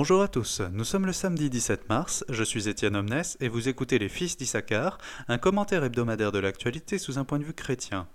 Bonjour 0.00 0.22
à 0.22 0.28
tous, 0.28 0.62
nous 0.72 0.84
sommes 0.84 1.06
le 1.06 1.12
samedi 1.12 1.50
17 1.50 1.88
mars, 1.88 2.24
je 2.28 2.44
suis 2.44 2.68
Étienne 2.68 2.94
Omnes 2.94 3.24
et 3.40 3.48
vous 3.48 3.68
écoutez 3.68 3.98
Les 3.98 4.08
Fils 4.08 4.36
d'Issachar, 4.36 4.96
un 5.26 5.38
commentaire 5.38 5.82
hebdomadaire 5.82 6.30
de 6.30 6.38
l'actualité 6.38 6.98
sous 6.98 7.18
un 7.18 7.24
point 7.24 7.40
de 7.40 7.44
vue 7.44 7.52
chrétien. 7.52 8.06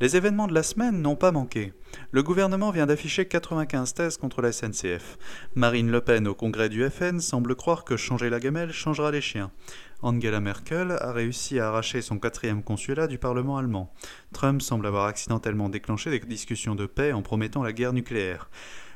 Les 0.00 0.16
événements 0.16 0.46
de 0.46 0.54
la 0.54 0.62
semaine 0.62 1.02
n'ont 1.02 1.16
pas 1.16 1.32
manqué. 1.32 1.72
Le 2.12 2.22
gouvernement 2.22 2.70
vient 2.70 2.86
d'afficher 2.86 3.26
95 3.26 3.94
thèses 3.94 4.16
contre 4.16 4.42
la 4.42 4.52
SNCF. 4.52 5.18
Marine 5.56 5.90
Le 5.90 6.00
Pen 6.02 6.28
au 6.28 6.36
congrès 6.36 6.68
du 6.68 6.88
FN 6.88 7.18
semble 7.18 7.56
croire 7.56 7.82
que 7.82 7.96
changer 7.96 8.30
la 8.30 8.38
gamelle 8.38 8.70
changera 8.70 9.10
les 9.10 9.20
chiens. 9.20 9.50
Angela 10.02 10.38
Merkel 10.38 10.92
a 10.92 11.10
réussi 11.10 11.58
à 11.58 11.66
arracher 11.66 12.00
son 12.00 12.20
quatrième 12.20 12.62
consulat 12.62 13.08
du 13.08 13.18
Parlement 13.18 13.58
allemand. 13.58 13.92
Trump 14.32 14.62
semble 14.62 14.86
avoir 14.86 15.06
accidentellement 15.06 15.68
déclenché 15.68 16.10
des 16.10 16.20
discussions 16.20 16.76
de 16.76 16.86
paix 16.86 17.12
en 17.12 17.22
promettant 17.22 17.64
la 17.64 17.72
guerre 17.72 17.92
nucléaire. 17.92 18.48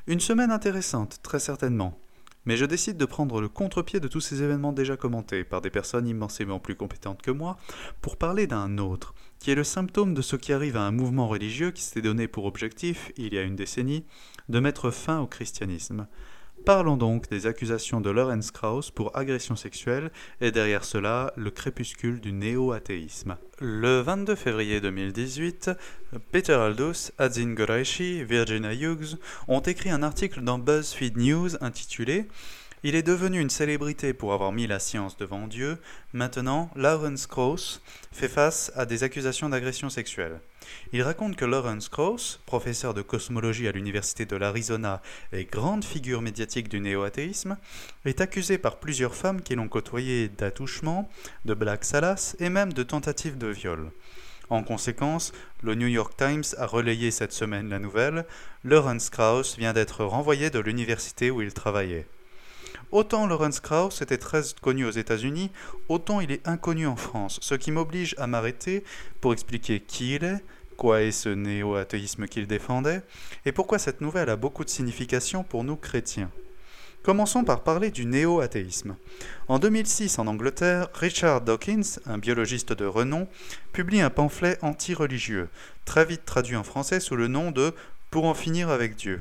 Une 0.07 0.21
semaine 0.21 0.53
intéressante, 0.53 1.19
très 1.25 1.41
certainement. 1.41 1.99
Mais 2.45 2.57
je 2.57 2.65
décide 2.65 2.97
de 2.97 3.05
prendre 3.05 3.41
le 3.41 3.49
contre-pied 3.49 4.01
de 4.01 4.09
tous 4.09 4.21
ces 4.21 4.43
événements 4.43 4.73
déjà 4.73 4.97
commentés 4.97 5.45
par 5.45 5.61
des 5.61 5.71
personnes 5.71 6.07
immensément 6.07 6.61
plus 6.61 6.77
compétentes 6.77 7.23
que 7.23 7.31
moi 7.31 7.57
pour 8.01 8.17
parler 8.17 8.47
d'un 8.47 8.79
autre, 8.79 9.15
qui 9.39 9.51
est 9.51 9.55
le 9.55 9.65
symptôme 9.65 10.15
de 10.15 10.23
ce 10.23 10.37
qui 10.37 10.53
arrive 10.53 10.77
à 10.77 10.83
un 10.83 10.91
mouvement 10.91 11.29
religieux 11.29 11.71
qui 11.71 11.83
s'était 11.83 12.03
donné 12.03 12.29
pour 12.29 12.47
objectif, 12.47 13.13
il 13.17 13.35
y 13.35 13.39
a 13.39 13.43
une 13.43 13.57
décennie, 13.57 14.05
de 14.49 14.61
mettre 14.61 14.91
fin 14.91 15.21
au 15.21 15.27
christianisme. 15.27 16.07
Parlons 16.69 16.99
donc 16.99 17.31
des 17.31 17.47
accusations 17.47 18.03
de 18.03 18.11
Lawrence 18.11 18.51
Krauss 18.51 18.91
pour 18.91 19.17
agression 19.17 19.57
sexuelle 19.57 20.11
et 20.43 20.51
derrière 20.51 20.85
cela 20.85 21.33
le 21.35 21.51
crépuscule 21.51 22.21
du 22.21 22.31
néo-athéisme. 22.31 23.39
Le 23.59 24.01
22 24.03 24.35
février 24.35 24.79
2018, 24.83 25.71
Peter 26.31 26.53
Aldous, 26.53 27.11
Adzin 27.17 27.55
Goraishi, 27.55 28.23
Virginia 28.23 28.75
Hughes 28.75 29.17
ont 29.49 29.61
écrit 29.61 29.89
un 29.89 30.03
article 30.03 30.43
dans 30.43 30.59
BuzzFeed 30.59 31.17
News 31.17 31.57
intitulé 31.63 32.27
il 32.83 32.95
est 32.95 33.03
devenu 33.03 33.41
une 33.41 33.51
célébrité 33.51 34.13
pour 34.13 34.33
avoir 34.33 34.53
mis 34.53 34.67
la 34.67 34.79
science 34.79 35.17
devant 35.17 35.47
Dieu. 35.47 35.79
Maintenant, 36.13 36.71
Lawrence 36.77 37.27
Krauss 37.27 37.83
fait 38.13 38.29
face 38.29 38.73
à 38.75 38.87
des 38.87 39.03
accusations 39.03 39.49
d'agression 39.49 39.91
sexuelle. 39.91 40.41
Il 40.93 41.03
raconte 41.03 41.37
que 41.37 41.45
Lawrence 41.45 41.89
Krauss, 41.89 42.41
professeur 42.47 42.95
de 42.95 43.03
cosmologie 43.03 43.69
à 43.69 43.73
l'université 43.73 44.27
de 44.27 44.37
l'Arizona 44.37 45.03
et 45.33 45.45
grande 45.45 45.85
figure 45.85 46.23
médiatique 46.23 46.69
du 46.69 46.81
néo-athéisme, 46.81 47.57
est 48.05 48.21
accusé 48.21 48.59
par 48.59 48.77
plusieurs 48.77 49.15
femmes 49.15 49.43
qui 49.43 49.55
l'ont 49.55 49.69
côtoyé 49.69 50.29
d'attouchement, 50.29 51.09
de 51.45 51.55
blagues 51.55 51.85
salaces 51.85 52.37
et 52.39 52.51
même 52.51 52.73
de 52.73 52.83
tentatives 52.83 53.39
de 53.39 53.49
viol. 53.49 53.91
En 54.51 54.63
conséquence, 54.63 55.33
le 55.63 55.75
New 55.75 55.89
York 55.89 56.15
Times 56.17 56.45
a 56.57 56.67
relayé 56.67 57.11
cette 57.11 57.33
semaine 57.33 57.69
la 57.69 57.79
nouvelle. 57.79 58.25
Lawrence 58.65 59.11
Krauss 59.11 59.59
vient 59.59 59.75
d'être 59.75 60.05
renvoyé 60.05 60.49
de 60.49 60.59
l'université 60.59 61.31
où 61.31 61.43
il 61.43 61.53
travaillait. 61.53 62.07
Autant 62.91 63.27
Lawrence 63.27 63.61
Krauss 63.61 64.01
était 64.01 64.17
très 64.17 64.41
connu 64.63 64.87
aux 64.87 64.91
États-Unis, 64.91 65.51
autant 65.91 66.21
il 66.21 66.33
est 66.33 66.49
inconnu 66.49 66.87
en 66.87 66.97
France, 66.97 67.39
ce 67.43 67.55
qui 67.55 67.71
m'oblige 67.71 68.15
à 68.17 68.27
m'arrêter 68.27 68.83
pour 69.21 69.35
expliquer 69.35 69.81
qui 69.81 70.15
il 70.15 70.25
est, 70.25 70.43
quoi 70.79 71.03
est 71.03 71.13
ce 71.13 71.29
néo-athéisme 71.29 72.27
qu'il 72.27 72.47
défendait, 72.47 73.03
et 73.45 73.53
pourquoi 73.53 73.79
cette 73.79 74.01
nouvelle 74.01 74.31
a 74.31 74.37
beaucoup 74.37 74.65
de 74.65 74.71
signification 74.71 75.45
pour 75.45 75.65
nous 75.65 75.77
chrétiens. 75.77 76.31
Commençons 77.03 77.45
par 77.45 77.63
parler 77.63 77.91
du 77.91 78.07
néo-athéisme. 78.07 78.97
En 79.49 79.59
2006, 79.59 80.19
en 80.19 80.27
Angleterre, 80.27 80.89
Richard 80.95 81.43
Dawkins, 81.43 82.01
un 82.07 82.17
biologiste 82.17 82.73
de 82.73 82.87
renom, 82.87 83.29
publie 83.73 84.01
un 84.01 84.11
pamphlet 84.11 84.57
anti-religieux, 84.63 85.51
très 85.85 86.07
vite 86.07 86.25
traduit 86.25 86.57
en 86.57 86.65
français 86.65 87.01
sous 87.01 87.17
le 87.17 87.29
nom 87.29 87.51
de 87.51 87.75
Pour 88.11 88.25
en 88.25 88.35
finir 88.35 88.71
avec 88.71 88.97
Dieu. 88.97 89.21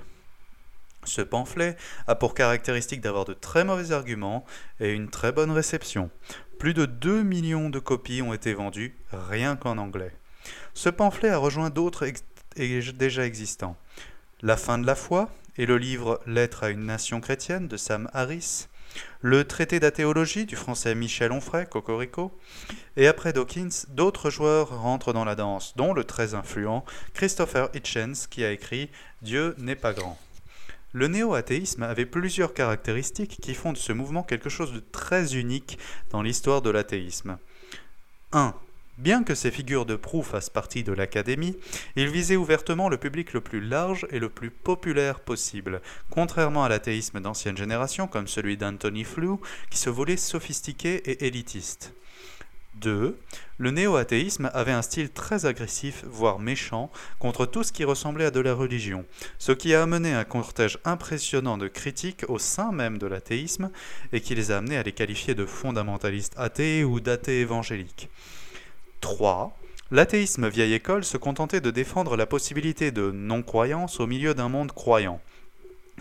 Ce 1.07 1.21
pamphlet 1.21 1.77
a 2.05 2.15
pour 2.15 2.33
caractéristique 2.33 3.01
d'avoir 3.01 3.25
de 3.25 3.33
très 3.33 3.63
mauvais 3.63 3.91
arguments 3.91 4.45
et 4.79 4.91
une 4.91 5.09
très 5.09 5.31
bonne 5.31 5.51
réception. 5.51 6.09
Plus 6.59 6.73
de 6.73 6.85
2 6.85 7.23
millions 7.23 7.69
de 7.69 7.79
copies 7.79 8.21
ont 8.21 8.33
été 8.33 8.53
vendues 8.53 8.95
rien 9.11 9.55
qu'en 9.55 9.77
anglais. 9.77 10.13
Ce 10.73 10.89
pamphlet 10.89 11.29
a 11.29 11.37
rejoint 11.37 11.69
d'autres 11.69 12.05
déjà 12.55 13.25
existants. 13.25 13.77
La 14.41 14.57
fin 14.57 14.77
de 14.77 14.85
la 14.85 14.95
foi 14.95 15.29
et 15.57 15.65
le 15.65 15.77
livre 15.77 16.19
Lettre 16.27 16.63
à 16.63 16.69
une 16.69 16.85
nation 16.85 17.21
chrétienne 17.21 17.67
de 17.67 17.77
Sam 17.77 18.09
Harris, 18.13 18.67
le 19.21 19.43
traité 19.45 19.79
d'athéologie 19.79 20.45
du 20.45 20.55
français 20.55 20.95
Michel 20.95 21.31
Onfray, 21.31 21.67
Cocorico, 21.67 22.37
et 22.95 23.07
après 23.07 23.33
Dawkins, 23.33 23.85
d'autres 23.89 24.29
joueurs 24.29 24.81
rentrent 24.81 25.13
dans 25.13 25.25
la 25.25 25.35
danse, 25.35 25.73
dont 25.75 25.93
le 25.93 26.03
très 26.03 26.33
influent 26.33 26.83
Christopher 27.13 27.69
Hitchens 27.73 28.27
qui 28.29 28.43
a 28.43 28.51
écrit 28.51 28.89
Dieu 29.21 29.55
n'est 29.57 29.75
pas 29.75 29.93
grand. 29.93 30.17
Le 30.93 31.07
néo-athéisme 31.07 31.83
avait 31.83 32.05
plusieurs 32.05 32.53
caractéristiques 32.53 33.37
qui 33.41 33.53
font 33.53 33.73
de 33.73 33.77
ce 33.77 33.91
mouvement 33.91 34.23
quelque 34.23 34.49
chose 34.49 34.73
de 34.73 34.79
très 34.79 35.35
unique 35.35 35.77
dans 36.11 36.21
l'histoire 36.21 36.61
de 36.61 36.69
l'athéisme. 36.69 37.37
1. 38.31 38.53
Bien 38.97 39.23
que 39.23 39.35
ces 39.35 39.51
figures 39.51 39.85
de 39.85 39.95
proue 39.95 40.23
fassent 40.23 40.49
partie 40.49 40.83
de 40.83 40.91
l'académie, 40.91 41.55
ils 41.95 42.09
visaient 42.09 42.35
ouvertement 42.35 42.89
le 42.89 42.97
public 42.97 43.33
le 43.33 43.41
plus 43.41 43.61
large 43.61 44.07
et 44.09 44.17
le 44.17 44.29
plus 44.29 44.49
populaire 44.49 45.19
possible, 45.19 45.81
contrairement 46.09 46.63
à 46.63 46.69
l'athéisme 46.69 47.19
d'ancienne 47.19 47.57
génération 47.57 48.07
comme 48.07 48.27
celui 48.27 48.57
d'Anthony 48.57 49.03
Flew, 49.03 49.37
qui 49.69 49.77
se 49.77 49.91
voulait 49.91 50.17
sophistiqué 50.17 50.95
et 51.11 51.27
élitiste. 51.27 51.93
2. 52.79 53.17
Le 53.57 53.71
néo-athéisme 53.71 54.49
avait 54.53 54.71
un 54.71 54.81
style 54.81 55.09
très 55.09 55.45
agressif, 55.45 56.03
voire 56.07 56.39
méchant, 56.39 56.91
contre 57.19 57.45
tout 57.45 57.63
ce 57.63 57.71
qui 57.71 57.83
ressemblait 57.83 58.25
à 58.25 58.31
de 58.31 58.39
la 58.39 58.53
religion, 58.53 59.05
ce 59.39 59.51
qui 59.51 59.73
a 59.73 59.83
amené 59.83 60.13
un 60.13 60.23
cortège 60.23 60.77
impressionnant 60.85 61.57
de 61.57 61.67
critiques 61.67 62.25
au 62.27 62.39
sein 62.39 62.71
même 62.71 62.97
de 62.97 63.07
l'athéisme 63.07 63.71
et 64.13 64.21
qui 64.21 64.35
les 64.35 64.51
a 64.51 64.57
amenés 64.57 64.77
à 64.77 64.83
les 64.83 64.91
qualifier 64.91 65.35
de 65.35 65.45
fondamentalistes 65.45 66.33
athées 66.37 66.83
ou 66.83 66.99
d'athées 66.99 67.41
évangéliques. 67.41 68.09
3. 69.01 69.57
L'athéisme 69.89 70.49
vieille 70.49 70.73
école 70.73 71.05
se 71.05 71.17
contentait 71.17 71.61
de 71.61 71.71
défendre 71.71 72.17
la 72.17 72.25
possibilité 72.25 72.91
de 72.91 73.11
non-croyance 73.11 73.99
au 73.99 74.07
milieu 74.07 74.33
d'un 74.33 74.49
monde 74.49 74.73
croyant. 74.73 75.21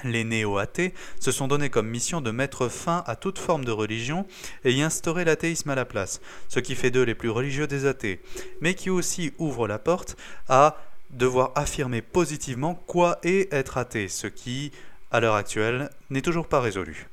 Les 0.04 0.24
néo-athées 0.24 0.92
se 1.20 1.32
sont 1.32 1.48
donné 1.48 1.70
comme 1.70 1.88
mission 1.88 2.20
de 2.20 2.30
mettre 2.30 2.68
fin 2.68 3.02
à 3.06 3.16
toute 3.16 3.38
forme 3.38 3.64
de 3.64 3.72
religion 3.72 4.26
et 4.64 4.72
y 4.72 4.82
instaurer 4.82 5.24
l'athéisme 5.24 5.70
à 5.70 5.74
la 5.74 5.86
place, 5.86 6.20
ce 6.48 6.60
qui 6.60 6.74
fait 6.74 6.90
d'eux 6.90 7.02
les 7.02 7.14
plus 7.14 7.30
religieux 7.30 7.66
des 7.66 7.86
athées, 7.86 8.20
mais 8.60 8.74
qui 8.74 8.90
aussi 8.90 9.32
ouvre 9.38 9.66
la 9.66 9.78
porte 9.78 10.16
à 10.48 10.76
devoir 11.10 11.52
affirmer 11.54 12.02
positivement 12.02 12.74
quoi 12.74 13.18
est 13.22 13.52
être 13.52 13.78
athée, 13.78 14.08
ce 14.08 14.26
qui, 14.26 14.70
à 15.10 15.20
l'heure 15.20 15.34
actuelle, 15.34 15.88
n'est 16.10 16.22
toujours 16.22 16.48
pas 16.48 16.60
résolu. 16.60 17.08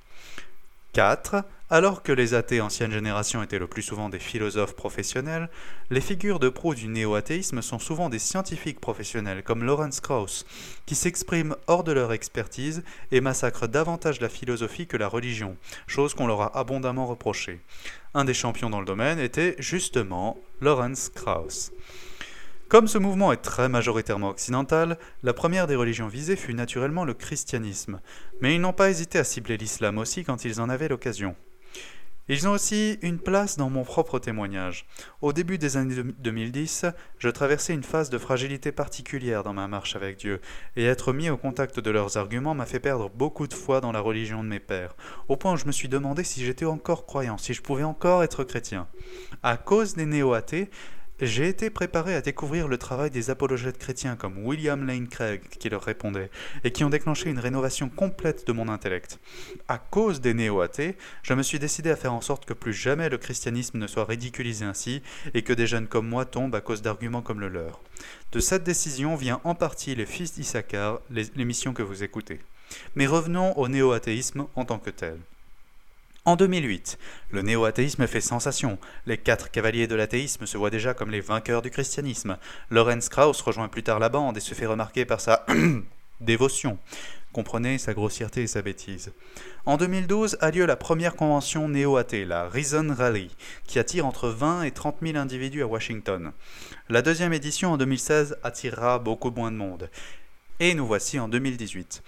4. 0.93 1.43
Alors 1.71 2.03
que 2.03 2.11
les 2.11 2.35
athées 2.35 2.61
ancienne 2.61 2.91
génération 2.91 3.41
étaient 3.41 3.57
le 3.57 3.65
plus 3.65 3.81
souvent 3.81 4.09
des 4.09 4.19
philosophes 4.19 4.75
professionnels, 4.75 5.49
les 5.89 6.01
figures 6.01 6.39
de 6.39 6.49
proue 6.49 6.75
du 6.75 6.87
néo-athéisme 6.87 7.63
sont 7.63 7.79
souvent 7.79 8.09
des 8.09 8.19
scientifiques 8.19 8.79
professionnels 8.79 9.41
comme 9.41 9.63
Lawrence 9.63 9.99
Krauss, 9.99 10.45
qui 10.85 10.93
s'expriment 10.93 11.55
hors 11.65 11.83
de 11.83 11.91
leur 11.91 12.13
expertise 12.13 12.83
et 13.11 13.21
massacrent 13.21 13.67
davantage 13.67 14.21
la 14.21 14.29
philosophie 14.29 14.85
que 14.85 14.97
la 14.97 15.07
religion, 15.07 15.57
chose 15.87 16.13
qu'on 16.13 16.27
leur 16.27 16.41
a 16.41 16.57
abondamment 16.59 17.07
reprochée. 17.07 17.61
Un 18.13 18.23
des 18.23 18.35
champions 18.35 18.69
dans 18.69 18.79
le 18.79 18.85
domaine 18.85 19.17
était 19.17 19.55
justement 19.57 20.37
Lawrence 20.61 21.09
Krauss. 21.09 21.71
Comme 22.73 22.87
ce 22.87 22.97
mouvement 22.97 23.31
est 23.31 23.37
très 23.37 23.69
majoritairement 23.69 24.29
occidental, 24.29 24.97
la 25.21 25.33
première 25.33 25.67
des 25.67 25.75
religions 25.75 26.07
visées 26.07 26.35
fut 26.35 26.55
naturellement 26.55 27.05
le 27.05 27.13
christianisme, 27.13 27.99
mais 28.43 28.55
ils 28.55 28.61
n'ont 28.61 28.73
pas 28.73 28.89
hésité 28.89 29.19
à 29.19 29.23
cibler 29.23 29.55
l'islam 29.55 29.97
aussi 29.97 30.25
quand 30.25 30.43
ils 30.43 30.59
en 30.59 30.67
avaient 30.67 30.89
l'occasion. 30.89 31.33
Ils 32.27 32.45
ont 32.45 32.51
aussi 32.51 32.99
une 33.01 33.17
place 33.17 33.55
dans 33.55 33.69
mon 33.69 33.85
propre 33.85 34.19
témoignage. 34.19 34.85
Au 35.21 35.31
début 35.31 35.57
des 35.57 35.77
années 35.77 36.03
2010, 36.03 36.87
je 37.19 37.29
traversais 37.29 37.73
une 37.73 37.83
phase 37.83 38.09
de 38.09 38.17
fragilité 38.17 38.73
particulière 38.73 39.43
dans 39.43 39.53
ma 39.53 39.69
marche 39.69 39.95
avec 39.95 40.17
Dieu, 40.17 40.41
et 40.75 40.83
être 40.83 41.13
mis 41.13 41.29
au 41.29 41.37
contact 41.37 41.79
de 41.79 41.89
leurs 41.89 42.17
arguments 42.17 42.53
m'a 42.53 42.65
fait 42.65 42.81
perdre 42.81 43.09
beaucoup 43.09 43.47
de 43.47 43.53
foi 43.53 43.79
dans 43.79 43.93
la 43.93 44.01
religion 44.01 44.43
de 44.43 44.49
mes 44.49 44.59
pères, 44.59 44.97
au 45.29 45.37
point 45.37 45.53
où 45.53 45.57
je 45.57 45.65
me 45.65 45.71
suis 45.71 45.87
demandé 45.87 46.25
si 46.25 46.43
j'étais 46.43 46.65
encore 46.65 47.05
croyant, 47.05 47.37
si 47.37 47.53
je 47.53 47.61
pouvais 47.61 47.83
encore 47.83 48.23
être 48.23 48.43
chrétien. 48.43 48.87
À 49.41 49.55
cause 49.55 49.95
des 49.95 50.05
néo-athées, 50.05 50.69
j'ai 51.21 51.47
été 51.47 51.69
préparé 51.69 52.15
à 52.15 52.21
découvrir 52.21 52.67
le 52.67 52.77
travail 52.77 53.11
des 53.11 53.29
apologètes 53.29 53.77
chrétiens 53.77 54.15
comme 54.15 54.45
William 54.45 54.85
Lane 54.85 55.07
Craig 55.07 55.41
qui 55.59 55.69
leur 55.69 55.83
répondait 55.83 56.31
et 56.63 56.71
qui 56.71 56.83
ont 56.83 56.89
déclenché 56.89 57.29
une 57.29 57.39
rénovation 57.39 57.87
complète 57.87 58.47
de 58.47 58.51
mon 58.51 58.67
intellect. 58.67 59.19
À 59.67 59.77
cause 59.77 60.21
des 60.21 60.33
néo-athées, 60.33 60.97
je 61.21 61.33
me 61.33 61.43
suis 61.43 61.59
décidé 61.59 61.91
à 61.91 61.95
faire 61.95 62.13
en 62.13 62.21
sorte 62.21 62.45
que 62.45 62.53
plus 62.53 62.73
jamais 62.73 63.09
le 63.09 63.17
christianisme 63.17 63.77
ne 63.77 63.87
soit 63.87 64.05
ridiculisé 64.05 64.65
ainsi 64.65 65.03
et 65.33 65.43
que 65.43 65.53
des 65.53 65.67
jeunes 65.67 65.87
comme 65.87 66.07
moi 66.07 66.25
tombent 66.25 66.55
à 66.55 66.61
cause 66.61 66.81
d'arguments 66.81 67.21
comme 67.21 67.39
le 67.39 67.49
leur. 67.49 67.81
De 68.31 68.39
cette 68.39 68.63
décision 68.63 69.15
vient 69.15 69.39
en 69.43 69.53
partie 69.53 69.95
les 69.95 70.07
fils 70.07 70.33
d'Issachar, 70.33 70.99
l'émission 71.35 71.73
que 71.73 71.83
vous 71.83 72.03
écoutez. 72.03 72.39
Mais 72.95 73.05
revenons 73.05 73.55
au 73.57 73.67
néo-athéisme 73.67 74.47
en 74.55 74.65
tant 74.65 74.79
que 74.79 74.89
tel. 74.89 75.19
En 76.25 76.37
2008, 76.37 76.97
le 77.31 77.41
néo-athéisme 77.41 78.07
fait 78.07 78.21
sensation. 78.21 78.77
Les 79.05 79.17
quatre 79.17 79.51
cavaliers 79.51 79.87
de 79.87 79.95
l'athéisme 79.95 80.45
se 80.45 80.57
voient 80.57 80.69
déjà 80.69 80.93
comme 80.93 81.11
les 81.11 81.19
vainqueurs 81.19 81.61
du 81.61 81.69
christianisme. 81.69 82.37
Lorenz 82.69 83.09
Krauss 83.09 83.41
rejoint 83.41 83.67
plus 83.67 83.83
tard 83.83 83.99
la 83.99 84.07
bande 84.07 84.37
et 84.37 84.39
se 84.39 84.53
fait 84.53 84.65
remarquer 84.65 85.03
par 85.03 85.19
sa 85.19 85.45
dévotion. 86.21 86.79
Comprenez 87.33 87.77
sa 87.77 87.93
grossièreté 87.93 88.43
et 88.43 88.47
sa 88.47 88.61
bêtise. 88.61 89.11
En 89.65 89.75
2012 89.75 90.37
a 90.39 90.49
lieu 90.51 90.65
la 90.65 90.77
première 90.77 91.17
convention 91.17 91.67
néo-athée, 91.67 92.23
la 92.23 92.47
Reason 92.47 92.95
Rally, 92.97 93.35
qui 93.67 93.77
attire 93.77 94.05
entre 94.05 94.29
20 94.29 94.63
et 94.63 94.71
30 94.71 94.99
000 95.01 95.17
individus 95.17 95.63
à 95.63 95.67
Washington. 95.67 96.31
La 96.87 97.01
deuxième 97.01 97.33
édition 97.33 97.73
en 97.73 97.77
2016 97.77 98.37
attirera 98.43 98.97
beaucoup 98.97 99.31
moins 99.31 99.51
de 99.51 99.57
monde. 99.57 99.89
Et 100.61 100.73
nous 100.73 100.87
voici 100.87 101.19
en 101.19 101.27
2018. 101.27 102.01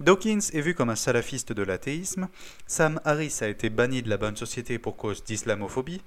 Dawkins 0.00 0.50
est 0.52 0.60
vu 0.60 0.74
comme 0.74 0.90
un 0.90 0.96
salafiste 0.96 1.52
de 1.52 1.62
l'athéisme, 1.62 2.28
Sam 2.68 3.00
Harris 3.04 3.38
a 3.40 3.48
été 3.48 3.68
banni 3.68 4.00
de 4.02 4.08
la 4.08 4.16
bonne 4.16 4.36
société 4.36 4.78
pour 4.78 4.96
cause 4.96 5.24
d'islamophobie, 5.24 6.02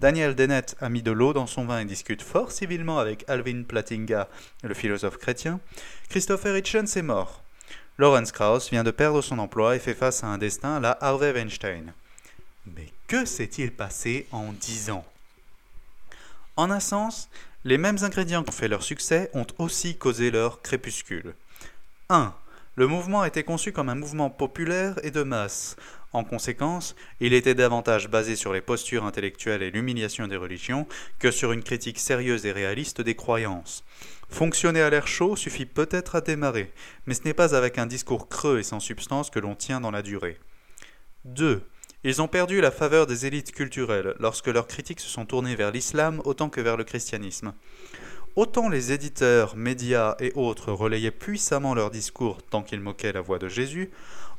Daniel 0.00 0.34
Dennett 0.34 0.76
a 0.80 0.88
mis 0.88 1.02
de 1.02 1.12
l'eau 1.12 1.34
dans 1.34 1.46
son 1.46 1.66
vin 1.66 1.80
et 1.80 1.84
discute 1.84 2.22
fort 2.22 2.52
civilement 2.52 2.98
avec 2.98 3.24
Alvin 3.28 3.64
Platinga, 3.64 4.28
le 4.62 4.72
philosophe 4.72 5.18
chrétien, 5.18 5.60
Christopher 6.08 6.56
Hitchens 6.56 6.96
est 6.96 7.02
mort. 7.02 7.42
Lawrence 7.98 8.32
Krauss 8.32 8.70
vient 8.70 8.82
de 8.82 8.90
perdre 8.90 9.20
son 9.20 9.38
emploi 9.38 9.76
et 9.76 9.78
fait 9.78 9.94
face 9.94 10.24
à 10.24 10.28
un 10.28 10.38
destin 10.38 10.76
à 10.76 10.80
la 10.80 10.98
Harvey 11.00 11.32
Weinstein. 11.32 11.92
Mais 12.66 12.88
que 13.06 13.24
s'est-il 13.24 13.72
passé 13.72 14.26
en 14.32 14.52
dix 14.52 14.90
ans? 14.90 15.04
En 16.56 16.70
un 16.70 16.80
sens, 16.80 17.28
les 17.64 17.78
mêmes 17.78 17.98
ingrédients 18.02 18.42
qui 18.42 18.50
ont 18.50 18.52
fait 18.52 18.68
leur 18.68 18.82
succès 18.82 19.30
ont 19.34 19.46
aussi 19.58 19.96
causé 19.96 20.30
leur 20.30 20.62
crépuscule. 20.62 21.34
1. 22.08 22.34
Le 22.76 22.88
mouvement 22.88 23.24
été 23.24 23.44
conçu 23.44 23.70
comme 23.70 23.88
un 23.88 23.94
mouvement 23.94 24.30
populaire 24.30 24.98
et 25.04 25.12
de 25.12 25.22
masse. 25.22 25.76
En 26.12 26.24
conséquence, 26.24 26.96
il 27.20 27.32
était 27.32 27.54
davantage 27.54 28.08
basé 28.08 28.34
sur 28.34 28.52
les 28.52 28.60
postures 28.60 29.04
intellectuelles 29.04 29.62
et 29.62 29.70
l'humiliation 29.70 30.26
des 30.26 30.36
religions 30.36 30.88
que 31.20 31.30
sur 31.30 31.52
une 31.52 31.62
critique 31.62 32.00
sérieuse 32.00 32.46
et 32.46 32.52
réaliste 32.52 33.00
des 33.00 33.14
croyances. 33.14 33.84
Fonctionner 34.28 34.80
à 34.80 34.90
l'air 34.90 35.06
chaud 35.06 35.36
suffit 35.36 35.66
peut-être 35.66 36.16
à 36.16 36.20
démarrer, 36.20 36.72
mais 37.06 37.14
ce 37.14 37.22
n'est 37.24 37.34
pas 37.34 37.54
avec 37.54 37.78
un 37.78 37.86
discours 37.86 38.28
creux 38.28 38.58
et 38.58 38.64
sans 38.64 38.80
substance 38.80 39.30
que 39.30 39.38
l'on 39.38 39.54
tient 39.54 39.80
dans 39.80 39.92
la 39.92 40.02
durée. 40.02 40.40
2. 41.26 41.62
Ils 42.02 42.20
ont 42.20 42.28
perdu 42.28 42.60
la 42.60 42.72
faveur 42.72 43.06
des 43.06 43.24
élites 43.24 43.52
culturelles 43.52 44.14
lorsque 44.18 44.48
leurs 44.48 44.66
critiques 44.66 45.00
se 45.00 45.08
sont 45.08 45.26
tournées 45.26 45.54
vers 45.54 45.70
l'islam 45.70 46.20
autant 46.24 46.50
que 46.50 46.60
vers 46.60 46.76
le 46.76 46.84
christianisme. 46.84 47.54
Autant 48.36 48.68
les 48.68 48.90
éditeurs, 48.90 49.54
médias 49.54 50.16
et 50.18 50.32
autres 50.34 50.72
relayaient 50.72 51.12
puissamment 51.12 51.72
leurs 51.72 51.92
discours 51.92 52.42
tant 52.42 52.64
qu'ils 52.64 52.80
moquaient 52.80 53.12
la 53.12 53.20
voix 53.20 53.38
de 53.38 53.48
Jésus, 53.48 53.92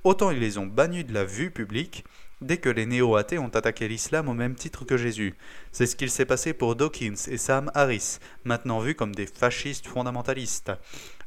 autant 0.04 0.32
ils 0.32 0.40
les 0.40 0.58
ont 0.58 0.66
bannis 0.66 1.06
de 1.06 1.14
la 1.14 1.24
vue 1.24 1.50
publique 1.50 2.04
dès 2.42 2.58
que 2.58 2.68
les 2.68 2.86
néo-athées 2.86 3.40
ont 3.40 3.48
attaqué 3.48 3.88
l'islam 3.88 4.28
au 4.28 4.34
même 4.34 4.56
titre 4.56 4.84
que 4.84 4.98
Jésus. 4.98 5.36
C'est 5.72 5.86
ce 5.86 5.96
qu'il 5.96 6.12
s'est 6.12 6.26
passé 6.26 6.52
pour 6.52 6.76
Dawkins 6.76 7.16
et 7.30 7.38
Sam 7.38 7.72
Harris, 7.74 8.20
maintenant 8.44 8.80
vus 8.80 8.96
comme 8.96 9.16
des 9.16 9.28
fascistes 9.28 9.88
fondamentalistes. 9.88 10.74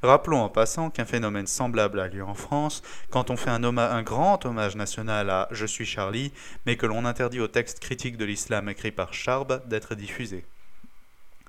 Rappelons 0.02 0.42
en 0.42 0.50
passant 0.50 0.90
qu'un 0.90 1.06
phénomène 1.06 1.46
semblable 1.46 1.98
a 2.00 2.08
lieu 2.08 2.22
en 2.22 2.34
France 2.34 2.82
quand 3.08 3.30
on 3.30 3.38
fait 3.38 3.48
un, 3.48 4.02
grand 4.02 4.44
hommage 4.44 4.76
national 4.76 5.30
à 5.30 5.48
Je 5.52 5.64
suis 5.64 5.86
Charlie, 5.86 6.34
mais 6.66 6.76
que 6.76 6.84
l'on 6.84 7.06
interdit 7.06 7.40
au 7.40 7.48
texte 7.48 7.80
critique 7.80 8.18
de 8.18 8.26
l'islam 8.26 8.68
écrit 8.68 8.92
par 8.92 9.14
Charb 9.14 9.66
d'être 9.66 9.94
diffusé. 9.94 10.44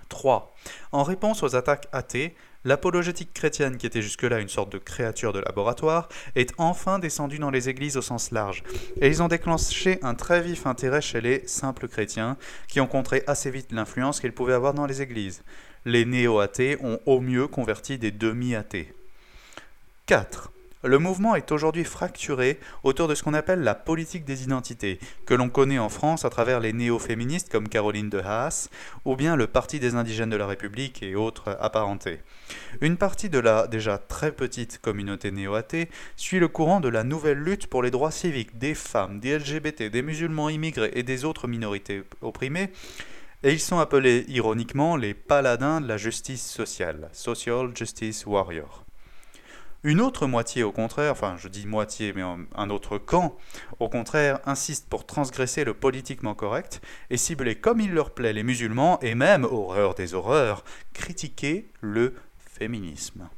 3. 0.09 0.53
En 0.91 1.03
réponse 1.03 1.44
aux 1.44 1.56
attaques 1.56 1.88
athées, 1.91 2.35
l'apologétique 2.65 3.33
chrétienne, 3.33 3.77
qui 3.77 3.88
était 3.88 4.01
jusque-là 4.01 4.39
une 4.39 4.50
sorte 4.50 4.71
de 4.71 4.77
créature 4.77 5.31
de 5.31 5.39
laboratoire, 5.39 6.09
est 6.35 6.53
enfin 6.57 7.00
descendue 7.00 7.39
dans 7.39 7.51
les 7.51 7.69
églises 7.69 7.95
au 7.95 8.01
sens 8.01 8.31
large, 8.31 8.63
et 9.00 9.07
ils 9.07 9.23
ont 9.23 9.27
déclenché 9.27 10.00
un 10.01 10.15
très 10.15 10.41
vif 10.41 10.65
intérêt 10.65 11.01
chez 11.01 11.21
les 11.21 11.47
simples 11.47 11.88
chrétiens, 11.88 12.38
qui 12.67 12.81
ont 12.81 12.88
contré 12.88 13.23
assez 13.27 13.50
vite 13.50 13.71
l'influence 13.71 14.19
qu'ils 14.19 14.33
pouvaient 14.33 14.53
avoir 14.53 14.73
dans 14.73 14.85
les 14.85 15.01
églises. 15.01 15.44
Les 15.85 16.03
néo-athées 16.03 16.77
ont 16.81 17.00
au 17.06 17.21
mieux 17.21 17.47
converti 17.47 17.97
des 17.97 18.11
demi-athées. 18.11 18.94
4. 20.07 20.51
Le 20.84 20.98
mouvement 20.98 21.36
est 21.36 21.52
aujourd'hui 21.52 21.84
fracturé 21.84 22.58
autour 22.84 23.10
de 23.10 23.16
ce 23.16 23.22
qu'on 23.22 23.34
appelle 23.34 23.64
la 23.64 23.76
politique 23.76 24.24
des 24.24 24.44
identités, 24.44 24.98
que 25.26 25.34
l'on 25.34 25.50
connaît 25.50 25.78
en 25.78 25.90
France 25.90 26.24
à 26.24 26.30
travers 26.30 26.62
les 26.62 26.72
néo-féministes 26.72 27.52
comme 27.52 27.68
Caroline 27.68 28.10
de 28.10 28.20
Haas, 28.20 28.70
ou 29.04 29.18
bien 29.18 29.36
le 29.36 29.48
Parti 29.48 29.81
des 29.81 29.96
indigènes 29.96 30.30
de 30.30 30.38
la 30.38 30.48
République 30.48 31.04
et 31.04 31.16
autres 31.16 31.58
apparentés. 31.60 32.20
Une 32.80 32.96
partie 32.96 33.28
de 33.30 33.40
la 33.40 33.68
déjà 33.68 33.98
très 33.98 34.31
petite 34.31 34.80
communauté 34.80 35.31
néo-athée 35.31 35.90
suit 36.16 36.40
le 36.40 36.48
courant 36.48 36.80
de 36.80 36.88
la 36.88 37.04
nouvelle 37.04 37.40
lutte 37.40 37.68
pour 37.68 37.84
les 37.84 37.92
droits 37.92 38.12
civiques 38.12 38.58
des 38.58 38.74
femmes, 38.74 39.20
des 39.20 39.38
LGBT, 39.38 39.92
des 39.92 40.02
musulmans 40.02 40.48
immigrés 40.48 40.92
et 40.94 41.04
des 41.04 41.26
autres 41.26 41.50
minorités 41.50 42.04
opprimées, 42.22 42.72
et 43.44 43.52
ils 43.52 43.60
sont 43.60 43.80
appelés 43.80 44.24
ironiquement 44.30 44.96
les 44.96 45.14
paladins 45.14 45.81
de 45.81 45.90
la 45.90 45.98
justice 45.98 46.50
sociale, 46.50 47.10
Social 47.12 47.76
Justice 47.76 48.26
Warrior. 48.26 48.86
Une 49.84 50.02
autre 50.02 50.28
moitié, 50.28 50.64
au 50.64 50.74
contraire, 50.74 51.14
enfin 51.14 51.36
je 51.38 51.48
dis 51.48 51.66
moitié, 51.66 52.12
mais 52.12 52.22
un 52.22 52.70
autre 52.70 52.98
camp, 52.98 53.38
au 53.80 53.88
contraire, 53.88 54.40
insiste 54.46 54.90
pour 54.90 55.06
transgresser 55.06 55.64
le 55.64 55.74
politiquement 55.74 56.36
correct 56.36 56.81
et 57.10 57.16
cibler 57.16 57.56
comme 57.56 57.80
il 57.80 57.94
leur 57.94 58.14
plaît 58.14 58.34
les 58.34 58.44
musulmans 58.44 59.00
et 59.00 59.16
même, 59.16 59.46
horreur 59.46 59.96
des 59.96 60.14
horreurs, 60.14 60.66
critiquer 60.92 61.70
le 61.80 62.14
féminisme. 62.38 63.30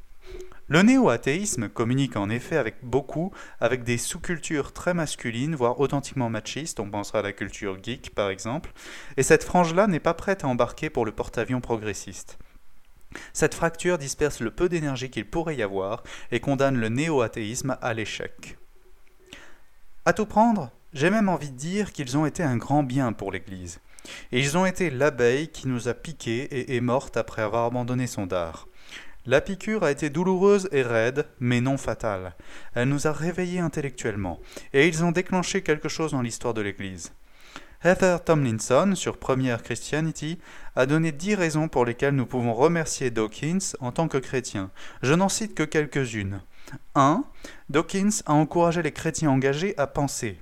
Le 0.67 0.81
néo-athéisme 0.81 1.69
communique 1.69 2.15
en 2.15 2.31
effet 2.31 2.57
avec 2.57 2.77
beaucoup 2.81 3.31
avec 3.59 3.83
des 3.83 3.99
sous-cultures 3.99 4.73
très 4.73 4.95
masculines, 4.95 5.55
voire 5.55 5.79
authentiquement 5.79 6.31
machistes, 6.31 6.79
on 6.79 6.89
pensera 6.89 7.19
à 7.19 7.23
la 7.23 7.33
culture 7.33 7.77
geek 7.83 8.15
par 8.15 8.31
exemple, 8.31 8.73
et 9.15 9.21
cette 9.21 9.43
frange-là 9.43 9.85
n'est 9.85 9.99
pas 9.99 10.15
prête 10.15 10.43
à 10.43 10.47
embarquer 10.47 10.89
pour 10.89 11.05
le 11.05 11.11
porte-avions 11.11 11.61
progressiste. 11.61 12.39
Cette 13.33 13.53
fracture 13.53 13.97
disperse 13.97 14.39
le 14.39 14.51
peu 14.51 14.69
d'énergie 14.69 15.09
qu'il 15.09 15.29
pourrait 15.29 15.55
y 15.55 15.63
avoir 15.63 16.03
et 16.31 16.39
condamne 16.39 16.77
le 16.77 16.89
néo-athéisme 16.89 17.77
à 17.81 17.93
l'échec. 17.93 18.57
À 20.05 20.13
tout 20.13 20.25
prendre, 20.25 20.71
j'ai 20.93 21.09
même 21.09 21.29
envie 21.29 21.51
de 21.51 21.57
dire 21.57 21.93
qu'ils 21.93 22.17
ont 22.17 22.25
été 22.25 22.43
un 22.43 22.57
grand 22.57 22.83
bien 22.83 23.13
pour 23.13 23.31
l'Église. 23.31 23.79
Et 24.31 24.39
ils 24.39 24.57
ont 24.57 24.65
été 24.65 24.89
l'abeille 24.89 25.49
qui 25.49 25.67
nous 25.67 25.87
a 25.87 25.93
piqué 25.93 26.43
et 26.43 26.75
est 26.75 26.81
morte 26.81 27.17
après 27.17 27.41
avoir 27.41 27.65
abandonné 27.65 28.07
son 28.07 28.25
dard. 28.25 28.67
La 29.27 29.39
piqûre 29.39 29.83
a 29.83 29.91
été 29.91 30.09
douloureuse 30.09 30.67
et 30.71 30.81
raide, 30.81 31.27
mais 31.39 31.61
non 31.61 31.77
fatale. 31.77 32.33
Elle 32.73 32.89
nous 32.89 33.05
a 33.05 33.11
réveillés 33.11 33.59
intellectuellement, 33.59 34.39
et 34.73 34.87
ils 34.87 35.03
ont 35.03 35.11
déclenché 35.11 35.61
quelque 35.61 35.89
chose 35.89 36.11
dans 36.11 36.23
l'histoire 36.23 36.55
de 36.55 36.61
l'Église. 36.61 37.11
Heather 37.83 38.23
Tomlinson, 38.23 38.93
sur 38.93 39.17
Première 39.17 39.63
Christianity, 39.63 40.37
a 40.75 40.85
donné 40.85 41.11
dix 41.11 41.33
raisons 41.33 41.67
pour 41.67 41.83
lesquelles 41.83 42.13
nous 42.13 42.27
pouvons 42.27 42.53
remercier 42.53 43.09
Dawkins 43.09 43.73
en 43.79 43.91
tant 43.91 44.07
que 44.07 44.19
chrétien. 44.19 44.69
Je 45.01 45.15
n'en 45.15 45.29
cite 45.29 45.55
que 45.55 45.63
quelques-unes. 45.63 46.41
1. 46.93 47.23
Dawkins 47.69 48.21
a 48.27 48.33
encouragé 48.33 48.83
les 48.83 48.91
chrétiens 48.91 49.31
engagés 49.31 49.73
à 49.79 49.87
penser. 49.87 50.39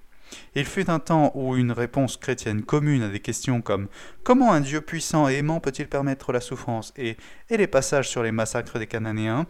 Il 0.53 0.65
fut 0.65 0.89
un 0.89 0.99
temps 0.99 1.31
où 1.33 1.55
une 1.55 1.71
réponse 1.71 2.17
chrétienne 2.17 2.61
commune 2.61 3.03
à 3.03 3.07
des 3.07 3.21
questions 3.21 3.61
comme 3.61 3.87
Comment 4.23 4.51
un 4.51 4.59
Dieu 4.59 4.81
puissant 4.81 5.29
et 5.29 5.35
aimant 5.35 5.61
peut-il 5.61 5.87
permettre 5.87 6.33
la 6.33 6.41
souffrance? 6.41 6.93
et, 6.97 7.15
et 7.49 7.55
les 7.55 7.67
passages 7.67 8.09
sur 8.09 8.21
les 8.21 8.33
massacres 8.33 8.79
des 8.79 8.87
Cananéens? 8.87 9.47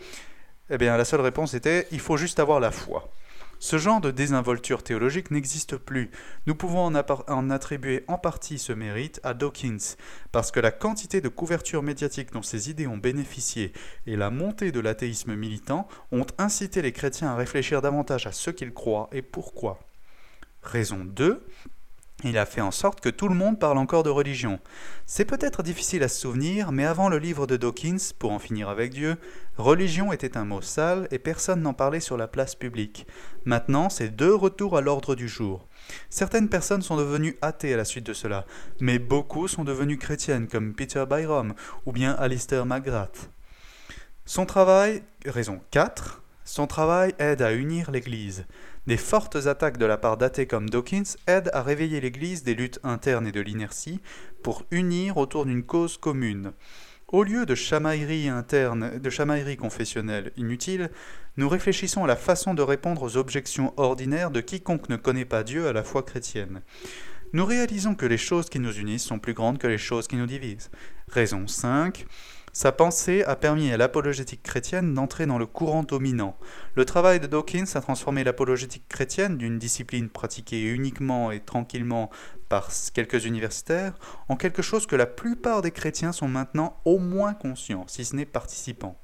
Eh 0.69 0.77
bien, 0.77 0.95
la 0.95 1.05
seule 1.05 1.21
réponse 1.21 1.55
était 1.55 1.87
Il 1.91 1.99
faut 1.99 2.17
juste 2.17 2.39
avoir 2.39 2.59
la 2.59 2.69
foi. 2.69 3.11
Ce 3.61 3.77
genre 3.77 3.99
de 3.99 4.09
désinvolture 4.09 4.83
théologique 4.83 5.31
n'existe 5.31 5.75
plus. 5.75 6.11
Nous 6.47 6.55
pouvons 6.55 6.85
en, 6.85 7.49
attribuer 7.49 8.05
en 8.07 8.17
partie 8.17 8.57
ce 8.57 8.71
mérite 8.71 9.19
à 9.23 9.33
Dawkins, 9.33 9.97
parce 10.31 10.49
que 10.49 10.61
la 10.61 10.71
quantité 10.71 11.19
de 11.19 11.27
couverture 11.27 11.83
médiatique 11.83 12.31
dont 12.31 12.41
ces 12.41 12.69
idées 12.69 12.87
ont 12.87 12.97
bénéficié 12.97 13.73
et 14.05 14.15
la 14.15 14.29
montée 14.29 14.71
de 14.71 14.79
l'athéisme 14.79 15.35
militant 15.35 15.89
ont 16.13 16.25
incité 16.37 16.81
les 16.81 16.93
chrétiens 16.93 17.31
à 17.31 17.35
réfléchir 17.35 17.81
davantage 17.81 18.27
à 18.27 18.31
ce 18.31 18.49
qu'ils 18.49 18.73
croient 18.73 19.09
et 19.11 19.21
pourquoi. 19.21 19.79
Raison 20.63 21.03
2. 21.03 21.45
Il 22.25 22.37
a 22.37 22.45
fait 22.45 22.59
en 22.59 22.71
sorte 22.71 22.99
que 22.99 23.07
tout 23.07 23.29
le 23.29 23.35
monde 23.35 23.59
parle 23.59 23.77
encore 23.77 24.03
de 24.03 24.09
religion. 24.09 24.59
C'est 25.05 25.23
peut-être 25.23 25.63
difficile 25.63 26.03
à 26.03 26.09
se 26.09 26.19
souvenir, 26.19 26.73
mais 26.73 26.83
avant 26.83 27.07
le 27.07 27.17
livre 27.17 27.47
de 27.47 27.55
Dawkins, 27.55 28.11
pour 28.19 28.33
en 28.33 28.39
finir 28.39 28.67
avec 28.67 28.91
Dieu, 28.91 29.15
religion 29.57 30.11
était 30.11 30.35
un 30.35 30.43
mot 30.43 30.61
sale 30.61 31.07
et 31.11 31.19
personne 31.19 31.61
n'en 31.61 31.73
parlait 31.73 32.01
sur 32.01 32.17
la 32.17 32.27
place 32.27 32.55
publique. 32.55 33.07
Maintenant, 33.45 33.89
c'est 33.89 34.09
deux 34.09 34.35
retours 34.35 34.75
à 34.75 34.81
l'ordre 34.81 35.15
du 35.15 35.29
jour. 35.29 35.65
Certaines 36.09 36.49
personnes 36.49 36.81
sont 36.81 36.97
devenues 36.97 37.37
athées 37.41 37.73
à 37.73 37.77
la 37.77 37.85
suite 37.85 38.05
de 38.05 38.13
cela, 38.13 38.45
mais 38.81 38.99
beaucoup 38.99 39.47
sont 39.47 39.63
devenues 39.63 39.97
chrétiennes, 39.97 40.49
comme 40.49 40.73
Peter 40.73 41.05
Byrom 41.09 41.53
ou 41.85 41.93
bien 41.93 42.11
Alistair 42.15 42.65
McGrath. 42.65 43.29
Son 44.25 44.45
travail, 44.45 45.03
raison 45.25 45.61
4, 45.71 46.21
son 46.43 46.67
travail 46.67 47.13
aide 47.19 47.41
à 47.43 47.53
unir 47.53 47.91
l'Église. 47.91 48.45
Des 48.89 48.97
fortes 48.97 49.35
attaques 49.45 49.77
de 49.77 49.85
la 49.85 49.99
part 49.99 50.17
d'athées 50.17 50.47
comme 50.47 50.67
Dawkins 50.67 51.15
aident 51.27 51.51
à 51.53 51.61
réveiller 51.61 52.01
l'Église 52.01 52.41
des 52.41 52.55
luttes 52.55 52.79
internes 52.83 53.27
et 53.27 53.31
de 53.31 53.39
l'inertie 53.39 53.99
pour 54.41 54.65
unir 54.71 55.17
autour 55.17 55.45
d'une 55.45 55.61
cause 55.61 55.97
commune. 55.97 56.53
Au 57.07 57.21
lieu 57.21 57.45
de 57.45 57.53
chamaillerie 57.53 58.29
interne, 58.29 58.97
de 58.97 59.09
chamaillerie 59.11 59.57
confessionnelle 59.57 60.31
inutile, 60.37 60.89
nous 61.37 61.47
réfléchissons 61.47 62.03
à 62.03 62.07
la 62.07 62.15
façon 62.15 62.55
de 62.55 62.63
répondre 62.63 63.03
aux 63.03 63.15
objections 63.15 63.75
ordinaires 63.77 64.31
de 64.31 64.41
quiconque 64.41 64.89
ne 64.89 64.95
connaît 64.95 65.23
pas 65.23 65.43
Dieu 65.43 65.67
à 65.67 65.73
la 65.73 65.83
foi 65.83 66.01
chrétienne. 66.01 66.63
Nous 67.31 67.45
réalisons 67.45 67.93
que 67.93 68.07
les 68.07 68.17
choses 68.17 68.49
qui 68.49 68.57
nous 68.57 68.75
unissent 68.79 69.05
sont 69.05 69.19
plus 69.19 69.35
grandes 69.35 69.59
que 69.59 69.67
les 69.67 69.77
choses 69.77 70.07
qui 70.07 70.15
nous 70.15 70.25
divisent. 70.25 70.71
Raison 71.09 71.45
5. 71.45 72.07
Sa 72.51 72.71
pensée 72.71 73.23
a 73.23 73.35
permis 73.35 73.71
à 73.71 73.77
l'apologétique 73.77 74.43
chrétienne 74.43 74.93
d'entrer 74.93 75.25
dans 75.25 75.37
le 75.37 75.45
courant 75.45 75.83
dominant. 75.83 76.35
Le 76.75 76.85
travail 76.85 77.19
de 77.19 77.27
Dawkins 77.27 77.65
a 77.75 77.81
transformé 77.81 78.23
l'apologétique 78.23 78.87
chrétienne 78.89 79.37
d'une 79.37 79.59
discipline 79.59 80.09
pratiquée 80.09 80.63
uniquement 80.63 81.31
et 81.31 81.39
tranquillement 81.39 82.09
par 82.49 82.69
quelques 82.93 83.25
universitaires 83.25 83.93
en 84.27 84.35
quelque 84.35 84.61
chose 84.61 84.87
que 84.87 84.95
la 84.95 85.05
plupart 85.05 85.61
des 85.61 85.71
chrétiens 85.71 86.11
sont 86.11 86.27
maintenant 86.27 86.81
au 86.85 86.97
moins 86.97 87.33
conscients, 87.33 87.85
si 87.87 88.03
ce 88.03 88.15
n'est 88.15 88.25
participants. 88.25 88.99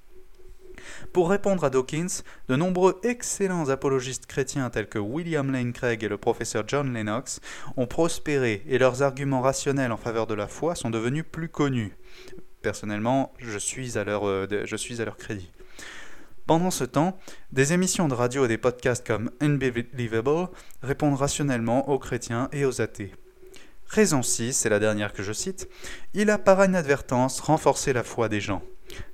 Pour 1.13 1.29
répondre 1.29 1.63
à 1.63 1.69
Dawkins, 1.69 2.21
de 2.47 2.55
nombreux 2.55 2.99
excellents 3.03 3.69
apologistes 3.69 4.25
chrétiens 4.25 4.69
tels 4.69 4.89
que 4.89 4.99
William 4.99 5.51
Lane 5.51 5.73
Craig 5.73 6.03
et 6.03 6.09
le 6.09 6.17
professeur 6.17 6.63
John 6.67 6.93
Lennox 6.93 7.39
ont 7.77 7.87
prospéré 7.87 8.63
et 8.67 8.77
leurs 8.77 9.01
arguments 9.01 9.41
rationnels 9.41 9.91
en 9.91 9.97
faveur 9.97 10.27
de 10.27 10.33
la 10.33 10.47
foi 10.47 10.75
sont 10.75 10.89
devenus 10.89 11.25
plus 11.29 11.49
connus. 11.49 11.97
Personnellement, 12.65 13.31
je 13.37 13.59
suis 13.59 13.95
à 13.95 14.03
leur, 14.03 14.27
euh, 14.27 14.47
je 14.65 14.75
suis 14.75 14.99
à 14.99 15.05
leur 15.05 15.17
crédit. 15.17 15.51
Pendant 16.47 16.71
ce 16.71 16.83
temps, 16.83 17.15
des 17.51 17.73
émissions 17.73 18.07
de 18.07 18.15
radio 18.15 18.43
et 18.43 18.47
des 18.47 18.57
podcasts 18.57 19.05
comme 19.05 19.29
Unbelievable 19.39 20.49
répondent 20.81 21.13
rationnellement 21.15 21.87
aux 21.89 21.99
chrétiens 21.99 22.49
et 22.51 22.65
aux 22.65 22.81
athées. 22.81 23.13
Raison 23.85 24.23
6, 24.23 24.53
c'est 24.53 24.69
la 24.69 24.79
dernière 24.79 25.13
que 25.13 25.21
je 25.21 25.31
cite, 25.31 25.69
il 26.15 26.31
a 26.31 26.39
par 26.39 26.65
inadvertance 26.65 27.39
renforcé 27.39 27.93
la 27.93 28.01
foi 28.01 28.29
des 28.29 28.41
gens. 28.41 28.63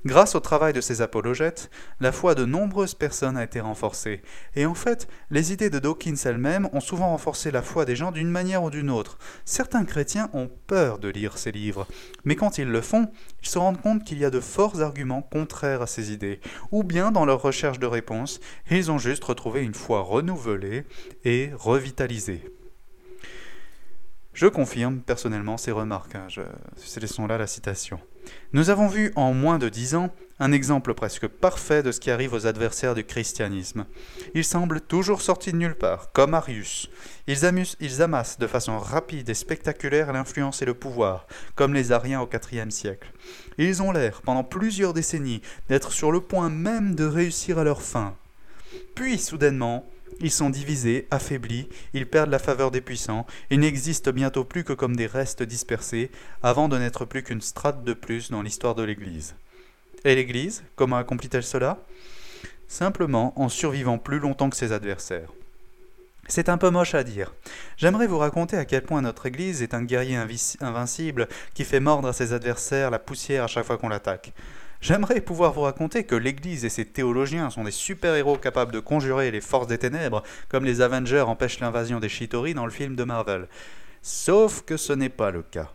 Grâce 0.05 0.35
au 0.35 0.39
travail 0.39 0.73
de 0.73 0.81
ces 0.81 1.01
apologètes, 1.01 1.69
la 1.99 2.11
foi 2.11 2.35
de 2.35 2.45
nombreuses 2.45 2.95
personnes 2.95 3.37
a 3.37 3.43
été 3.43 3.59
renforcée. 3.59 4.21
Et 4.55 4.65
en 4.65 4.73
fait, 4.73 5.07
les 5.29 5.53
idées 5.53 5.69
de 5.69 5.79
Dawkins 5.79 6.15
elles-mêmes 6.25 6.69
ont 6.73 6.79
souvent 6.79 7.09
renforcé 7.09 7.51
la 7.51 7.61
foi 7.61 7.85
des 7.85 7.95
gens 7.95 8.11
d'une 8.11 8.29
manière 8.29 8.63
ou 8.63 8.69
d'une 8.69 8.89
autre. 8.89 9.17
Certains 9.45 9.85
chrétiens 9.85 10.29
ont 10.33 10.49
peur 10.67 10.99
de 10.99 11.07
lire 11.07 11.37
ces 11.37 11.51
livres, 11.51 11.87
mais 12.23 12.35
quand 12.35 12.57
ils 12.57 12.69
le 12.69 12.81
font, 12.81 13.11
ils 13.43 13.49
se 13.49 13.59
rendent 13.59 13.81
compte 13.81 14.03
qu'il 14.03 14.19
y 14.19 14.25
a 14.25 14.29
de 14.29 14.39
forts 14.39 14.81
arguments 14.81 15.21
contraires 15.21 15.81
à 15.81 15.87
ces 15.87 16.11
idées, 16.11 16.39
ou 16.71 16.83
bien 16.83 17.11
dans 17.11 17.25
leur 17.25 17.41
recherche 17.41 17.79
de 17.79 17.87
réponses, 17.87 18.39
ils 18.69 18.91
ont 18.91 18.97
juste 18.97 19.23
retrouvé 19.23 19.63
une 19.63 19.73
foi 19.73 20.01
renouvelée 20.01 20.85
et 21.23 21.51
revitalisée. 21.55 22.43
Je 24.33 24.47
confirme 24.47 24.99
personnellement 24.99 25.57
ces 25.57 25.71
remarques. 25.71 26.15
Hein, 26.15 26.27
je... 26.29 26.41
sont 27.05 27.27
là 27.27 27.37
la 27.37 27.47
citation. 27.47 27.99
Nous 28.53 28.69
avons 28.69 28.87
vu 28.87 29.11
en 29.15 29.33
moins 29.33 29.59
de 29.59 29.67
dix 29.67 29.95
ans 29.95 30.09
un 30.39 30.51
exemple 30.51 30.93
presque 30.93 31.27
parfait 31.27 31.83
de 31.83 31.91
ce 31.91 31.99
qui 31.99 32.09
arrive 32.09 32.33
aux 32.33 32.47
adversaires 32.47 32.95
du 32.95 33.03
christianisme. 33.03 33.85
Ils 34.33 34.43
semblent 34.43 34.81
toujours 34.81 35.21
sortis 35.21 35.51
de 35.51 35.57
nulle 35.57 35.75
part, 35.75 36.11
comme 36.13 36.33
Arius. 36.33 36.89
Ils, 37.27 37.39
ils 37.79 38.01
amassent 38.01 38.39
de 38.39 38.47
façon 38.47 38.79
rapide 38.79 39.29
et 39.29 39.33
spectaculaire 39.33 40.13
l'influence 40.13 40.61
et 40.61 40.65
le 40.65 40.73
pouvoir, 40.73 41.27
comme 41.55 41.73
les 41.73 41.91
Ariens 41.91 42.21
au 42.21 42.29
IVe 42.51 42.69
siècle. 42.69 43.11
Ils 43.57 43.83
ont 43.83 43.91
l'air, 43.91 44.21
pendant 44.21 44.43
plusieurs 44.43 44.93
décennies, 44.93 45.41
d'être 45.69 45.91
sur 45.91 46.11
le 46.11 46.21
point 46.21 46.49
même 46.49 46.95
de 46.95 47.05
réussir 47.05 47.59
à 47.59 47.63
leur 47.63 47.81
fin. 47.81 48.15
Puis, 48.95 49.19
soudainement, 49.19 49.85
ils 50.21 50.31
sont 50.31 50.49
divisés, 50.49 51.07
affaiblis, 51.11 51.67
ils 51.93 52.07
perdent 52.07 52.29
la 52.29 52.39
faveur 52.39 52.71
des 52.71 52.81
puissants, 52.81 53.25
ils 53.49 53.59
n'existent 53.59 54.11
bientôt 54.11 54.43
plus 54.43 54.63
que 54.63 54.73
comme 54.73 54.95
des 54.95 55.07
restes 55.07 55.43
dispersés, 55.43 56.11
avant 56.43 56.69
de 56.69 56.77
n'être 56.77 57.05
plus 57.05 57.23
qu'une 57.23 57.41
strate 57.41 57.83
de 57.83 57.93
plus 57.93 58.31
dans 58.31 58.41
l'histoire 58.41 58.75
de 58.75 58.83
l'Église. 58.83 59.35
Et 60.05 60.15
l'Église, 60.15 60.63
comment 60.75 60.97
accomplit-elle 60.97 61.43
cela? 61.43 61.79
Simplement 62.67 63.39
en 63.39 63.49
survivant 63.49 63.97
plus 63.97 64.19
longtemps 64.19 64.49
que 64.49 64.55
ses 64.55 64.71
adversaires. 64.71 65.31
C'est 66.27 66.49
un 66.49 66.57
peu 66.57 66.69
moche 66.69 66.95
à 66.95 67.03
dire. 67.03 67.33
J'aimerais 67.77 68.07
vous 68.07 68.17
raconter 68.17 68.55
à 68.55 68.65
quel 68.65 68.83
point 68.83 69.01
notre 69.01 69.25
Église 69.25 69.61
est 69.61 69.73
un 69.73 69.83
guerrier 69.83 70.17
invincible 70.61 71.27
qui 71.53 71.65
fait 71.65 71.79
mordre 71.79 72.07
à 72.07 72.13
ses 72.13 72.31
adversaires 72.31 72.91
la 72.91 72.99
poussière 72.99 73.43
à 73.43 73.47
chaque 73.47 73.65
fois 73.65 73.77
qu'on 73.77 73.89
l'attaque. 73.89 74.31
J'aimerais 74.81 75.21
pouvoir 75.21 75.53
vous 75.53 75.61
raconter 75.61 76.05
que 76.05 76.15
l'Église 76.15 76.65
et 76.65 76.69
ses 76.69 76.85
théologiens 76.85 77.51
sont 77.51 77.63
des 77.63 77.71
super-héros 77.71 78.37
capables 78.37 78.71
de 78.71 78.79
conjurer 78.79 79.29
les 79.29 79.39
forces 79.39 79.67
des 79.67 79.77
ténèbres, 79.77 80.23
comme 80.49 80.65
les 80.65 80.81
Avengers 80.81 81.21
empêchent 81.21 81.59
l'invasion 81.59 81.99
des 81.99 82.09
Chitori 82.09 82.55
dans 82.55 82.65
le 82.65 82.71
film 82.71 82.95
de 82.95 83.03
Marvel. 83.03 83.47
Sauf 84.01 84.63
que 84.63 84.77
ce 84.77 84.93
n'est 84.93 85.09
pas 85.09 85.29
le 85.29 85.43
cas. 85.43 85.71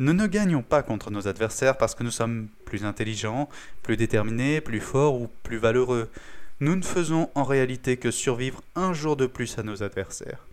Nous 0.00 0.12
ne 0.12 0.26
gagnons 0.26 0.62
pas 0.62 0.82
contre 0.82 1.12
nos 1.12 1.28
adversaires 1.28 1.76
parce 1.76 1.94
que 1.94 2.02
nous 2.02 2.10
sommes 2.10 2.48
plus 2.64 2.84
intelligents, 2.84 3.48
plus 3.84 3.96
déterminés, 3.96 4.60
plus 4.60 4.80
forts 4.80 5.20
ou 5.20 5.28
plus 5.44 5.58
valeureux. 5.58 6.10
Nous 6.58 6.74
ne 6.74 6.82
faisons 6.82 7.30
en 7.36 7.44
réalité 7.44 7.96
que 7.96 8.10
survivre 8.10 8.60
un 8.74 8.92
jour 8.92 9.16
de 9.16 9.26
plus 9.26 9.56
à 9.58 9.62
nos 9.62 9.84
adversaires. 9.84 10.44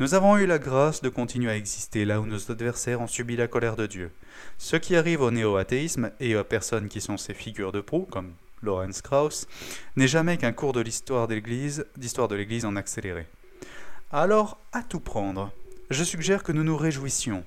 Nous 0.00 0.14
avons 0.14 0.36
eu 0.36 0.46
la 0.46 0.60
grâce 0.60 1.02
de 1.02 1.08
continuer 1.08 1.50
à 1.50 1.56
exister 1.56 2.04
là 2.04 2.20
où 2.20 2.26
nos 2.26 2.52
adversaires 2.52 3.00
ont 3.00 3.08
subi 3.08 3.34
la 3.34 3.48
colère 3.48 3.74
de 3.74 3.86
Dieu. 3.86 4.12
Ce 4.56 4.76
qui 4.76 4.94
arrive 4.94 5.22
au 5.22 5.32
néo-athéisme 5.32 6.12
et 6.20 6.36
aux 6.36 6.44
personnes 6.44 6.86
qui 6.86 7.00
sont 7.00 7.16
ces 7.16 7.34
figures 7.34 7.72
de 7.72 7.80
proue, 7.80 8.06
comme 8.08 8.30
Lawrence 8.62 9.02
Krauss, 9.02 9.48
n'est 9.96 10.06
jamais 10.06 10.36
qu'un 10.36 10.52
cours 10.52 10.72
de 10.72 10.80
l'histoire 10.80 11.26
d'histoire 11.26 12.28
de 12.28 12.36
l'Église 12.36 12.64
en 12.64 12.76
accéléré. 12.76 13.26
Alors, 14.12 14.58
à 14.70 14.84
tout 14.84 15.00
prendre, 15.00 15.50
je 15.90 16.04
suggère 16.04 16.44
que 16.44 16.52
nous 16.52 16.62
nous 16.62 16.76
réjouissions, 16.76 17.42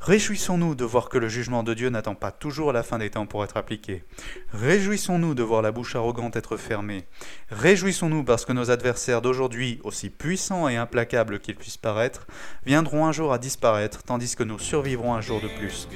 Réjouissons-nous 0.00 0.74
de 0.74 0.84
voir 0.84 1.08
que 1.08 1.18
le 1.18 1.28
jugement 1.28 1.62
de 1.62 1.74
Dieu 1.74 1.90
n'attend 1.90 2.14
pas 2.14 2.30
toujours 2.30 2.72
la 2.72 2.82
fin 2.82 2.98
des 2.98 3.10
temps 3.10 3.26
pour 3.26 3.44
être 3.44 3.56
appliqué. 3.56 4.04
Réjouissons-nous 4.52 5.34
de 5.34 5.42
voir 5.42 5.62
la 5.62 5.72
bouche 5.72 5.96
arrogante 5.96 6.36
être 6.36 6.56
fermée. 6.56 7.04
Réjouissons-nous 7.50 8.24
parce 8.24 8.44
que 8.44 8.52
nos 8.52 8.70
adversaires 8.70 9.22
d'aujourd'hui, 9.22 9.80
aussi 9.84 10.10
puissants 10.10 10.68
et 10.68 10.76
implacables 10.76 11.40
qu'ils 11.40 11.56
puissent 11.56 11.76
paraître, 11.76 12.26
viendront 12.64 13.06
un 13.06 13.12
jour 13.12 13.32
à 13.32 13.38
disparaître, 13.38 14.02
tandis 14.02 14.36
que 14.36 14.42
nous 14.42 14.58
survivrons 14.58 15.14
un 15.14 15.20
jour 15.20 15.40
de 15.40 15.48
plus. 15.48 15.88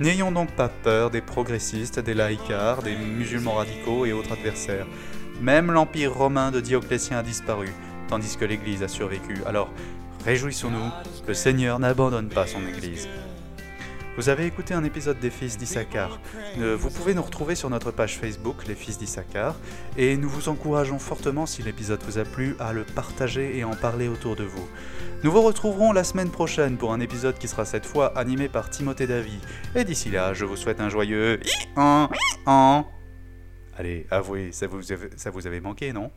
N'ayons 0.00 0.32
donc 0.32 0.50
pas 0.52 0.68
peur 0.68 1.10
des 1.10 1.20
progressistes, 1.20 2.00
des 2.00 2.14
laïcars, 2.14 2.82
des 2.82 2.96
musulmans 2.96 3.54
radicaux 3.54 4.06
et 4.06 4.12
autres 4.12 4.32
adversaires. 4.32 4.86
Même 5.40 5.70
l'empire 5.70 6.14
romain 6.14 6.50
de 6.50 6.60
Dioclétien 6.60 7.18
a 7.18 7.22
disparu, 7.22 7.68
tandis 8.08 8.36
que 8.36 8.44
l'Église 8.44 8.82
a 8.82 8.88
survécu. 8.88 9.36
Alors, 9.44 9.70
Réjouissons-nous, 10.24 10.90
le 11.26 11.34
Seigneur 11.34 11.80
n'abandonne 11.80 12.28
pas 12.28 12.46
son 12.46 12.64
Église. 12.64 13.08
Vous 14.16 14.28
avez 14.28 14.46
écouté 14.46 14.72
un 14.72 14.84
épisode 14.84 15.18
des 15.18 15.30
Fils 15.30 15.58
d'Issachar. 15.58 16.20
Euh, 16.58 16.76
vous 16.78 16.90
pouvez 16.90 17.12
nous 17.12 17.22
retrouver 17.22 17.56
sur 17.56 17.70
notre 17.70 17.90
page 17.90 18.18
Facebook, 18.18 18.66
Les 18.68 18.76
Fils 18.76 18.98
d'Issachar, 18.98 19.56
et 19.96 20.16
nous 20.16 20.28
vous 20.28 20.48
encourageons 20.48 21.00
fortement, 21.00 21.44
si 21.44 21.62
l'épisode 21.62 22.00
vous 22.04 22.18
a 22.18 22.24
plu, 22.24 22.54
à 22.60 22.72
le 22.72 22.84
partager 22.84 23.58
et 23.58 23.64
en 23.64 23.74
parler 23.74 24.06
autour 24.06 24.36
de 24.36 24.44
vous. 24.44 24.68
Nous 25.24 25.32
vous 25.32 25.42
retrouverons 25.42 25.92
la 25.92 26.04
semaine 26.04 26.30
prochaine 26.30 26.76
pour 26.76 26.92
un 26.92 27.00
épisode 27.00 27.36
qui 27.38 27.48
sera 27.48 27.64
cette 27.64 27.86
fois 27.86 28.16
animé 28.16 28.48
par 28.48 28.70
Timothée 28.70 29.08
Davy. 29.08 29.40
Et 29.74 29.82
d'ici 29.82 30.10
là, 30.10 30.34
je 30.34 30.44
vous 30.44 30.56
souhaite 30.56 30.80
un 30.80 30.88
joyeux... 30.88 31.40
Allez, 33.76 34.06
avouez, 34.10 34.52
ça 34.52 34.66
vous 34.68 35.46
avait 35.46 35.60
manqué, 35.60 35.92
non? 35.92 36.12